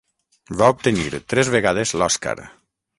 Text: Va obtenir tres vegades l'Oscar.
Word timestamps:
Va 0.61 0.69
obtenir 0.77 1.05
tres 1.35 1.55
vegades 1.59 1.95
l'Oscar. 2.03 2.39